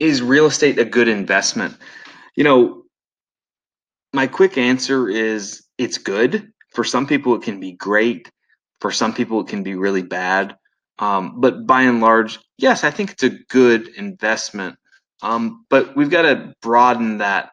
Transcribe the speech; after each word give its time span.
is 0.00 0.22
real 0.22 0.46
estate 0.46 0.78
a 0.78 0.84
good 0.84 1.08
investment? 1.08 1.76
You 2.34 2.44
know, 2.44 2.82
my 4.12 4.26
quick 4.26 4.58
answer 4.58 5.08
is 5.08 5.62
it's 5.78 5.98
good. 5.98 6.52
For 6.70 6.84
some 6.84 7.06
people, 7.06 7.34
it 7.34 7.42
can 7.42 7.60
be 7.60 7.72
great. 7.72 8.30
For 8.80 8.90
some 8.90 9.12
people, 9.12 9.40
it 9.40 9.48
can 9.48 9.62
be 9.62 9.74
really 9.74 10.02
bad. 10.02 10.56
Um, 10.98 11.40
but 11.40 11.66
by 11.66 11.82
and 11.82 12.00
large, 12.00 12.38
yes, 12.58 12.84
I 12.84 12.90
think 12.90 13.12
it's 13.12 13.22
a 13.22 13.38
good 13.48 13.88
investment. 13.88 14.76
Um, 15.22 15.64
but 15.68 15.96
we've 15.96 16.10
got 16.10 16.22
to 16.22 16.54
broaden 16.62 17.18
that 17.18 17.50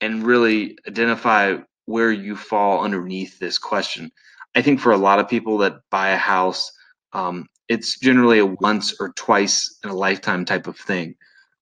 and 0.00 0.24
really 0.24 0.78
identify 0.86 1.56
where 1.86 2.12
you 2.12 2.36
fall 2.36 2.82
underneath 2.84 3.38
this 3.38 3.58
question. 3.58 4.10
I 4.54 4.62
think 4.62 4.80
for 4.80 4.92
a 4.92 4.98
lot 4.98 5.18
of 5.18 5.28
people 5.28 5.58
that 5.58 5.80
buy 5.90 6.10
a 6.10 6.16
house, 6.16 6.70
um, 7.12 7.46
it's 7.68 7.98
generally 7.98 8.38
a 8.38 8.46
once 8.46 8.94
or 9.00 9.12
twice 9.16 9.78
in 9.84 9.90
a 9.90 9.94
lifetime 9.94 10.44
type 10.44 10.66
of 10.66 10.76
thing. 10.76 11.14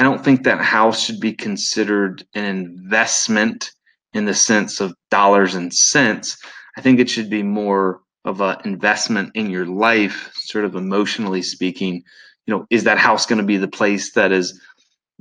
I 0.00 0.02
don't 0.02 0.24
think 0.24 0.44
that 0.44 0.62
house 0.62 1.04
should 1.04 1.20
be 1.20 1.34
considered 1.34 2.24
an 2.34 2.46
investment 2.46 3.70
in 4.14 4.24
the 4.24 4.32
sense 4.32 4.80
of 4.80 4.94
dollars 5.10 5.54
and 5.54 5.70
cents. 5.74 6.38
I 6.74 6.80
think 6.80 6.98
it 6.98 7.10
should 7.10 7.28
be 7.28 7.42
more 7.42 8.00
of 8.24 8.40
an 8.40 8.56
investment 8.64 9.32
in 9.34 9.50
your 9.50 9.66
life, 9.66 10.30
sort 10.32 10.64
of 10.64 10.74
emotionally 10.74 11.42
speaking. 11.42 12.02
You 12.46 12.54
know, 12.54 12.66
is 12.70 12.84
that 12.84 12.96
house 12.96 13.26
going 13.26 13.42
to 13.42 13.46
be 13.46 13.58
the 13.58 13.68
place 13.68 14.12
that 14.12 14.32
is 14.32 14.58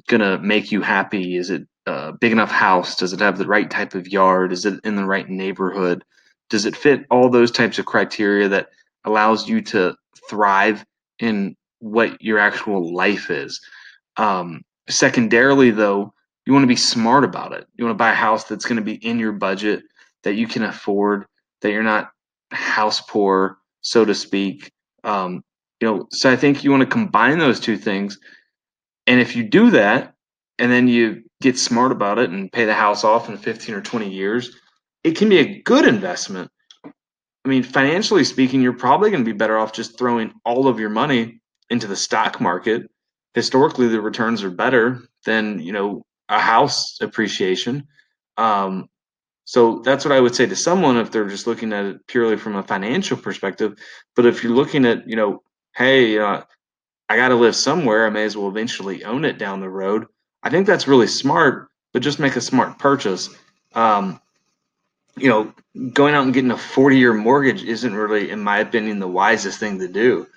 going 0.07 0.21
to 0.21 0.37
make 0.39 0.71
you 0.71 0.81
happy? 0.81 1.35
Is 1.35 1.49
it 1.49 1.67
a 1.85 2.13
big 2.13 2.31
enough 2.31 2.49
house? 2.49 2.95
Does 2.95 3.11
it 3.11 3.19
have 3.19 3.37
the 3.37 3.47
right 3.47 3.69
type 3.69 3.95
of 3.95 4.07
yard? 4.07 4.53
Is 4.53 4.63
it 4.63 4.79
in 4.85 4.95
the 4.95 5.05
right 5.05 5.27
neighborhood? 5.27 6.05
Does 6.49 6.65
it 6.65 6.77
fit 6.77 7.05
all 7.11 7.29
those 7.29 7.51
types 7.51 7.79
of 7.79 7.85
criteria 7.85 8.47
that 8.47 8.69
allows 9.03 9.45
you 9.49 9.59
to 9.59 9.97
thrive 10.29 10.85
in 11.19 11.57
what 11.79 12.21
your 12.21 12.39
actual 12.39 12.95
life 12.95 13.29
is? 13.29 13.59
Um, 14.15 14.61
secondarily, 14.89 15.71
though, 15.71 16.13
you 16.45 16.53
want 16.53 16.63
to 16.63 16.67
be 16.67 16.75
smart 16.75 17.23
about 17.23 17.53
it. 17.53 17.67
You 17.75 17.85
want 17.85 17.95
to 17.95 18.03
buy 18.03 18.11
a 18.11 18.15
house 18.15 18.45
that's 18.45 18.65
going 18.65 18.77
to 18.77 18.83
be 18.83 18.95
in 19.05 19.19
your 19.19 19.31
budget, 19.31 19.83
that 20.23 20.35
you 20.35 20.47
can 20.47 20.63
afford, 20.63 21.25
that 21.61 21.71
you're 21.71 21.83
not 21.83 22.11
house 22.51 23.01
poor, 23.01 23.57
so 23.81 24.05
to 24.05 24.15
speak. 24.15 24.71
Um, 25.03 25.43
you 25.79 25.87
know, 25.87 26.07
so 26.11 26.31
I 26.31 26.35
think 26.35 26.63
you 26.63 26.71
want 26.71 26.81
to 26.81 26.87
combine 26.87 27.37
those 27.39 27.59
two 27.59 27.77
things. 27.77 28.19
And 29.07 29.19
if 29.19 29.35
you 29.35 29.43
do 29.43 29.71
that, 29.71 30.13
and 30.57 30.71
then 30.71 30.87
you 30.87 31.23
get 31.41 31.57
smart 31.57 31.91
about 31.91 32.19
it 32.19 32.29
and 32.29 32.51
pay 32.51 32.65
the 32.65 32.73
house 32.73 33.03
off 33.03 33.29
in 33.29 33.37
15 33.37 33.73
or 33.73 33.81
20 33.81 34.09
years, 34.09 34.55
it 35.03 35.15
can 35.15 35.29
be 35.29 35.39
a 35.39 35.61
good 35.61 35.85
investment. 35.85 36.51
I 36.83 37.47
mean, 37.47 37.63
financially 37.63 38.25
speaking, 38.25 38.61
you're 38.61 38.73
probably 38.73 39.09
going 39.09 39.23
to 39.23 39.31
be 39.31 39.37
better 39.37 39.57
off 39.57 39.71
just 39.71 39.97
throwing 39.97 40.33
all 40.45 40.67
of 40.67 40.79
your 40.79 40.89
money 40.89 41.39
into 41.69 41.87
the 41.87 41.95
stock 41.95 42.41
market. 42.41 42.83
Historically, 43.33 43.87
the 43.87 44.01
returns 44.01 44.43
are 44.43 44.49
better 44.49 45.01
than 45.25 45.59
you 45.59 45.73
know 45.73 46.05
a 46.29 46.39
house 46.39 46.99
appreciation. 47.01 47.87
Um, 48.37 48.89
so 49.45 49.79
that's 49.79 50.05
what 50.05 50.11
I 50.11 50.19
would 50.19 50.35
say 50.35 50.45
to 50.45 50.55
someone 50.55 50.97
if 50.97 51.09
they're 51.09 51.27
just 51.27 51.47
looking 51.47 51.73
at 51.73 51.85
it 51.85 52.07
purely 52.07 52.37
from 52.37 52.55
a 52.55 52.61
financial 52.61 53.17
perspective. 53.17 53.79
But 54.15 54.27
if 54.27 54.43
you're 54.43 54.53
looking 54.53 54.85
at, 54.85 55.09
you 55.09 55.15
know, 55.15 55.41
hey, 55.75 56.19
uh, 56.19 56.43
I 57.09 57.15
got 57.15 57.29
to 57.29 57.35
live 57.35 57.55
somewhere, 57.55 58.05
I 58.05 58.11
may 58.11 58.25
as 58.25 58.37
well 58.37 58.47
eventually 58.47 59.03
own 59.03 59.25
it 59.25 59.39
down 59.39 59.59
the 59.59 59.67
road. 59.67 60.05
I 60.43 60.51
think 60.51 60.67
that's 60.67 60.87
really 60.87 61.07
smart, 61.07 61.69
but 61.93 62.03
just 62.03 62.19
make 62.19 62.35
a 62.35 62.41
smart 62.41 62.77
purchase. 62.77 63.29
Um, 63.73 64.21
you 65.17 65.29
know, 65.29 65.51
going 65.93 66.13
out 66.13 66.25
and 66.25 66.33
getting 66.33 66.51
a 66.51 66.57
40 66.57 66.97
year 66.99 67.13
mortgage 67.13 67.63
isn't 67.63 67.93
really, 67.95 68.29
in 68.29 68.41
my 68.41 68.59
opinion, 68.59 68.99
the 68.99 69.07
wisest 69.07 69.59
thing 69.59 69.79
to 69.79 69.87
do. 69.87 70.27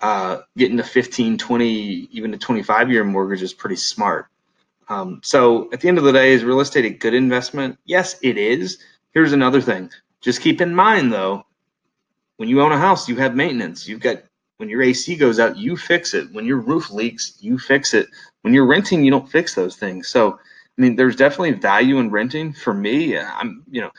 Uh, 0.00 0.42
getting 0.56 0.78
a 0.78 0.84
15, 0.84 1.38
20, 1.38 1.66
even 2.12 2.34
a 2.34 2.38
25 2.38 2.90
year 2.90 3.04
mortgage 3.04 3.42
is 3.42 3.54
pretty 3.54 3.76
smart. 3.76 4.26
Um, 4.88 5.20
so 5.24 5.72
at 5.72 5.80
the 5.80 5.88
end 5.88 5.98
of 5.98 6.04
the 6.04 6.12
day, 6.12 6.32
is 6.32 6.44
real 6.44 6.60
estate 6.60 6.84
a 6.84 6.90
good 6.90 7.14
investment? 7.14 7.78
Yes, 7.86 8.16
it 8.22 8.36
is. 8.38 8.78
Here's 9.12 9.32
another 9.32 9.60
thing. 9.60 9.90
Just 10.20 10.42
keep 10.42 10.60
in 10.60 10.74
mind 10.74 11.12
though, 11.12 11.44
when 12.36 12.48
you 12.48 12.60
own 12.60 12.72
a 12.72 12.78
house, 12.78 13.08
you 13.08 13.16
have 13.16 13.34
maintenance. 13.34 13.88
You've 13.88 14.00
got 14.00 14.22
when 14.58 14.68
your 14.68 14.82
AC 14.82 15.16
goes 15.16 15.38
out, 15.38 15.56
you 15.56 15.76
fix 15.76 16.14
it. 16.14 16.32
When 16.32 16.46
your 16.46 16.58
roof 16.58 16.90
leaks, 16.90 17.36
you 17.40 17.58
fix 17.58 17.94
it. 17.94 18.08
When 18.42 18.54
you're 18.54 18.66
renting, 18.66 19.04
you 19.04 19.10
don't 19.10 19.30
fix 19.30 19.54
those 19.54 19.76
things. 19.76 20.08
So, 20.08 20.32
I 20.32 20.80
mean, 20.80 20.96
there's 20.96 21.16
definitely 21.16 21.52
value 21.52 21.98
in 21.98 22.10
renting. 22.10 22.52
For 22.52 22.72
me, 22.72 23.18
I'm, 23.18 23.64
you 23.70 23.82
know, 23.82 23.90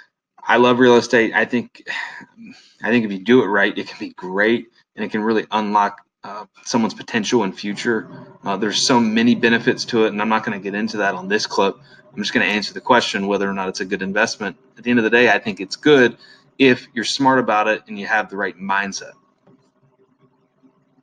I 0.42 0.58
love 0.58 0.80
real 0.80 0.96
estate. 0.96 1.34
I 1.34 1.46
think, 1.46 1.88
I 2.84 2.90
think 2.90 3.06
if 3.06 3.12
you 3.12 3.20
do 3.20 3.44
it 3.44 3.48
right, 3.48 3.78
it 3.78 3.88
can 3.88 4.00
be 4.00 4.14
great, 4.14 4.68
and 4.98 5.06
it 5.06 5.12
can 5.12 5.22
really 5.22 5.46
unlock 5.52 6.02
uh, 6.24 6.46
someone's 6.66 6.94
potential 6.94 7.44
and 7.44 7.58
future. 7.58 8.10
Uh, 8.44 8.58
there's 8.58 8.82
so 8.82 9.00
many 9.00 9.36
benefits 9.36 9.86
to 9.86 10.06
it, 10.06 10.10
and 10.10 10.22
I'm 10.22 10.30
not 10.30 10.44
going 10.44 10.60
to 10.60 10.64
get 10.64 10.78
into 10.78 10.98
that 10.98 11.16
on 11.16 11.30
this 11.30 11.46
clip. 11.46 11.78
I'm 12.12 12.22
just 12.22 12.34
going 12.34 12.46
to 12.46 12.52
answer 12.52 12.74
the 12.74 12.82
question 12.82 13.28
whether 13.28 13.50
or 13.50 13.54
not 13.54 13.70
it's 13.70 13.80
a 13.80 13.86
good 13.86 14.02
investment. 14.02 14.58
At 14.78 14.84
the 14.84 14.90
end 14.90 15.00
of 15.00 15.04
the 15.04 15.12
day, 15.12 15.30
I 15.30 15.40
think 15.40 15.62
it's 15.62 15.76
good 15.76 16.18
if 16.58 16.88
you're 16.94 17.06
smart 17.06 17.40
about 17.40 17.68
it 17.68 17.84
and 17.88 17.98
you 17.98 18.08
have 18.08 18.30
the 18.30 18.38
right 18.38 18.58
mindset. 18.58 19.14